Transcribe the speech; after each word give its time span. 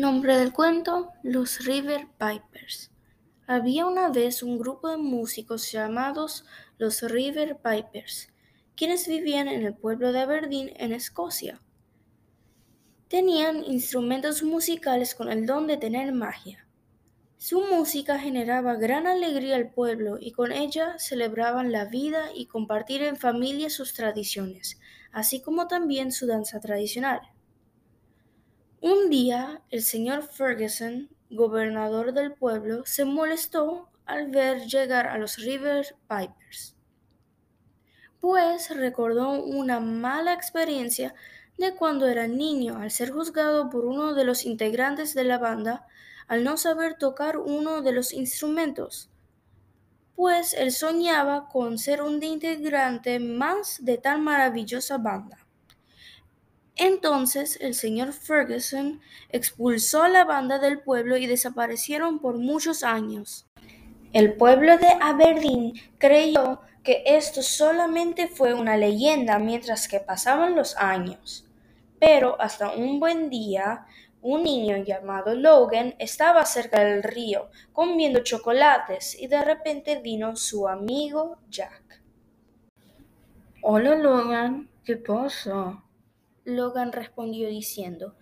Nombre 0.00 0.38
del 0.38 0.52
cuento: 0.52 1.10
Los 1.24 1.64
River 1.64 2.06
Pipers. 2.18 2.92
Había 3.48 3.84
una 3.84 4.10
vez 4.10 4.44
un 4.44 4.56
grupo 4.56 4.88
de 4.88 4.96
músicos 4.96 5.72
llamados 5.72 6.44
los 6.78 7.02
River 7.02 7.56
Pipers, 7.56 8.28
quienes 8.76 9.08
vivían 9.08 9.48
en 9.48 9.66
el 9.66 9.74
pueblo 9.74 10.12
de 10.12 10.20
Aberdeen, 10.20 10.72
en 10.76 10.92
Escocia. 10.92 11.60
Tenían 13.08 13.64
instrumentos 13.64 14.44
musicales 14.44 15.16
con 15.16 15.32
el 15.32 15.46
don 15.46 15.66
de 15.66 15.78
tener 15.78 16.12
magia. 16.12 16.64
Su 17.36 17.62
música 17.62 18.20
generaba 18.20 18.76
gran 18.76 19.08
alegría 19.08 19.56
al 19.56 19.72
pueblo 19.72 20.16
y 20.20 20.30
con 20.30 20.52
ella 20.52 20.96
celebraban 21.00 21.72
la 21.72 21.86
vida 21.86 22.26
y 22.32 22.46
compartir 22.46 23.02
en 23.02 23.16
familia 23.16 23.68
sus 23.68 23.94
tradiciones, 23.94 24.78
así 25.10 25.42
como 25.42 25.66
también 25.66 26.12
su 26.12 26.28
danza 26.28 26.60
tradicional. 26.60 27.20
Un 28.80 29.10
día 29.10 29.60
el 29.70 29.82
señor 29.82 30.22
Ferguson, 30.22 31.08
gobernador 31.30 32.12
del 32.12 32.34
pueblo, 32.34 32.84
se 32.86 33.04
molestó 33.04 33.88
al 34.06 34.30
ver 34.30 34.66
llegar 34.66 35.08
a 35.08 35.18
los 35.18 35.38
River 35.38 35.96
Pipers, 36.08 36.76
pues 38.20 38.70
recordó 38.70 39.30
una 39.42 39.80
mala 39.80 40.32
experiencia 40.32 41.12
de 41.56 41.74
cuando 41.74 42.06
era 42.06 42.28
niño 42.28 42.78
al 42.78 42.92
ser 42.92 43.10
juzgado 43.10 43.68
por 43.68 43.84
uno 43.84 44.14
de 44.14 44.22
los 44.22 44.44
integrantes 44.44 45.12
de 45.12 45.24
la 45.24 45.38
banda 45.38 45.84
al 46.28 46.44
no 46.44 46.56
saber 46.56 46.94
tocar 46.94 47.36
uno 47.36 47.82
de 47.82 47.90
los 47.90 48.12
instrumentos, 48.12 49.10
pues 50.14 50.54
él 50.54 50.70
soñaba 50.70 51.48
con 51.48 51.78
ser 51.78 52.00
un 52.00 52.22
integrante 52.22 53.18
más 53.18 53.84
de 53.84 53.98
tan 53.98 54.22
maravillosa 54.22 54.98
banda. 54.98 55.47
Entonces 56.78 57.58
el 57.60 57.74
señor 57.74 58.12
Ferguson 58.12 59.00
expulsó 59.30 60.04
a 60.04 60.08
la 60.08 60.24
banda 60.24 60.60
del 60.60 60.80
pueblo 60.80 61.16
y 61.16 61.26
desaparecieron 61.26 62.20
por 62.20 62.38
muchos 62.38 62.84
años. 62.84 63.48
El 64.12 64.34
pueblo 64.34 64.78
de 64.78 64.86
Aberdeen 65.00 65.72
creyó 65.98 66.60
que 66.84 67.02
esto 67.04 67.42
solamente 67.42 68.28
fue 68.28 68.54
una 68.54 68.76
leyenda 68.76 69.40
mientras 69.40 69.88
que 69.88 69.98
pasaban 69.98 70.54
los 70.54 70.76
años. 70.76 71.46
Pero 71.98 72.40
hasta 72.40 72.70
un 72.70 73.00
buen 73.00 73.28
día, 73.28 73.84
un 74.22 74.44
niño 74.44 74.76
llamado 74.76 75.34
Logan 75.34 75.96
estaba 75.98 76.46
cerca 76.46 76.84
del 76.84 77.02
río 77.02 77.50
comiendo 77.72 78.20
chocolates 78.22 79.20
y 79.20 79.26
de 79.26 79.42
repente 79.42 80.00
vino 80.00 80.36
su 80.36 80.68
amigo 80.68 81.38
Jack. 81.50 82.00
Hola 83.62 83.96
Logan, 83.96 84.70
¿qué 84.84 84.96
pasa? 84.96 85.82
Logan 86.48 86.92
respondió 86.92 87.48
diciendo, 87.48 88.16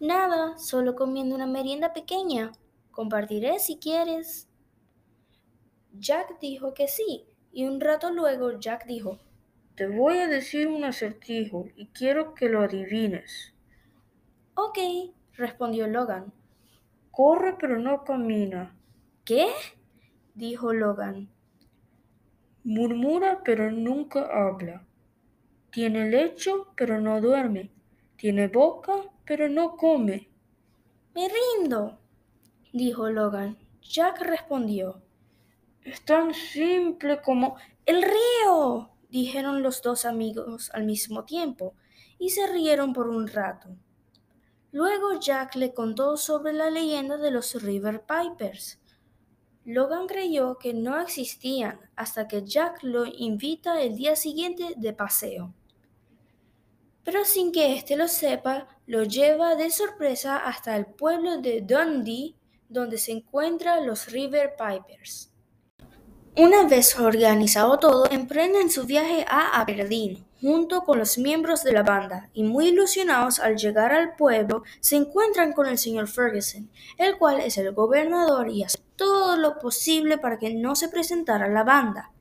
Nada, 0.00 0.58
solo 0.58 0.96
comiendo 0.96 1.36
una 1.36 1.46
merienda 1.46 1.92
pequeña. 1.92 2.50
Compartiré 2.90 3.60
si 3.60 3.78
quieres. 3.78 4.48
Jack 5.92 6.40
dijo 6.40 6.74
que 6.74 6.88
sí, 6.88 7.24
y 7.52 7.66
un 7.66 7.80
rato 7.80 8.10
luego 8.10 8.58
Jack 8.58 8.86
dijo, 8.86 9.18
Te 9.76 9.86
voy 9.86 10.18
a 10.18 10.26
decir 10.26 10.66
un 10.66 10.82
acertijo 10.82 11.66
y 11.76 11.86
quiero 11.86 12.34
que 12.34 12.48
lo 12.48 12.62
adivines. 12.62 13.54
Ok, 14.54 14.78
respondió 15.34 15.86
Logan. 15.86 16.32
Corre 17.12 17.56
pero 17.60 17.78
no 17.78 18.02
camina. 18.02 18.76
¿Qué? 19.24 19.46
dijo 20.34 20.72
Logan. 20.72 21.28
Murmura 22.64 23.42
pero 23.44 23.70
nunca 23.70 24.28
habla. 24.32 24.87
Tiene 25.70 26.08
lecho, 26.08 26.72
pero 26.76 26.98
no 26.98 27.20
duerme. 27.20 27.70
Tiene 28.16 28.48
boca, 28.48 28.94
pero 29.26 29.50
no 29.50 29.76
come. 29.76 30.30
Me 31.14 31.28
rindo, 31.28 31.98
dijo 32.72 33.10
Logan. 33.10 33.58
Jack 33.82 34.22
respondió. 34.22 35.02
Es 35.84 36.04
tan 36.04 36.32
simple 36.32 37.20
como 37.20 37.56
el 37.84 38.02
río, 38.02 38.90
dijeron 39.10 39.62
los 39.62 39.82
dos 39.82 40.06
amigos 40.06 40.70
al 40.72 40.84
mismo 40.84 41.24
tiempo, 41.24 41.74
y 42.18 42.30
se 42.30 42.46
rieron 42.46 42.94
por 42.94 43.08
un 43.08 43.28
rato. 43.28 43.68
Luego 44.72 45.20
Jack 45.20 45.54
le 45.54 45.74
contó 45.74 46.16
sobre 46.16 46.54
la 46.54 46.70
leyenda 46.70 47.18
de 47.18 47.30
los 47.30 47.62
River 47.62 48.04
Pipers. 48.04 48.80
Logan 49.64 50.06
creyó 50.06 50.56
que 50.56 50.72
no 50.72 50.98
existían 50.98 51.78
hasta 51.94 52.26
que 52.26 52.42
Jack 52.42 52.82
lo 52.82 53.04
invita 53.04 53.82
el 53.82 53.96
día 53.96 54.16
siguiente 54.16 54.74
de 54.76 54.92
paseo 54.94 55.54
pero 57.10 57.24
sin 57.24 57.52
que 57.52 57.74
éste 57.74 57.96
lo 57.96 58.06
sepa, 58.06 58.68
lo 58.86 59.02
lleva 59.02 59.54
de 59.54 59.70
sorpresa 59.70 60.36
hasta 60.36 60.76
el 60.76 60.84
pueblo 60.84 61.38
de 61.38 61.62
Dundee, 61.62 62.36
donde 62.68 62.98
se 62.98 63.12
encuentran 63.12 63.86
los 63.86 64.12
River 64.12 64.56
Pipers. 64.58 65.32
Una 66.36 66.68
vez 66.68 67.00
organizado 67.00 67.78
todo, 67.78 68.10
emprenden 68.10 68.68
su 68.68 68.84
viaje 68.84 69.24
a 69.26 69.58
Aberdeen 69.58 70.26
junto 70.42 70.82
con 70.82 70.98
los 70.98 71.16
miembros 71.16 71.64
de 71.64 71.72
la 71.72 71.82
banda 71.82 72.28
y 72.34 72.42
muy 72.42 72.68
ilusionados 72.68 73.40
al 73.40 73.56
llegar 73.56 73.90
al 73.90 74.14
pueblo 74.14 74.62
se 74.80 74.96
encuentran 74.96 75.54
con 75.54 75.66
el 75.66 75.78
señor 75.78 76.08
Ferguson, 76.08 76.70
el 76.98 77.16
cual 77.16 77.40
es 77.40 77.56
el 77.56 77.72
gobernador 77.72 78.50
y 78.50 78.64
hace 78.64 78.80
todo 78.96 79.38
lo 79.38 79.58
posible 79.58 80.18
para 80.18 80.38
que 80.38 80.52
no 80.52 80.76
se 80.76 80.90
presentara 80.90 81.48
la 81.48 81.64
banda. 81.64 82.12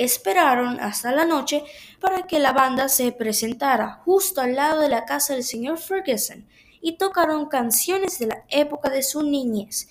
Esperaron 0.00 0.80
hasta 0.80 1.12
la 1.12 1.26
noche 1.26 1.62
para 2.00 2.22
que 2.22 2.38
la 2.38 2.52
banda 2.52 2.88
se 2.88 3.12
presentara 3.12 4.00
justo 4.02 4.40
al 4.40 4.54
lado 4.54 4.80
de 4.80 4.88
la 4.88 5.04
casa 5.04 5.34
del 5.34 5.44
señor 5.44 5.76
Ferguson 5.76 6.48
y 6.80 6.96
tocaron 6.96 7.50
canciones 7.50 8.18
de 8.18 8.28
la 8.28 8.44
época 8.48 8.88
de 8.88 9.02
su 9.02 9.22
niñez 9.22 9.88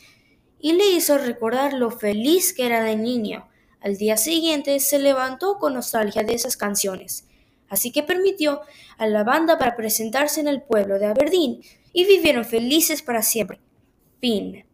y 0.59 0.73
le 0.73 0.87
hizo 0.87 1.19
recordar 1.19 1.73
lo 1.73 1.91
feliz 1.91 2.55
que 2.55 2.65
era 2.65 2.83
de 2.83 2.95
niño. 2.95 3.47
Al 3.81 3.97
día 3.97 4.17
siguiente 4.17 4.79
se 4.79 4.97
levantó 4.97 5.59
con 5.59 5.75
nostalgia 5.75 6.23
de 6.23 6.33
esas 6.33 6.57
canciones, 6.57 7.27
así 7.69 7.91
que 7.91 8.01
permitió 8.01 8.61
a 8.97 9.05
la 9.05 9.23
banda 9.23 9.59
para 9.59 9.75
presentarse 9.75 10.41
en 10.41 10.47
el 10.47 10.63
pueblo 10.63 10.97
de 10.97 11.05
Aberdeen 11.05 11.61
y 11.93 12.05
vivieron 12.05 12.45
felices 12.45 13.03
para 13.03 13.21
siempre. 13.21 13.59
Fin. 14.19 14.65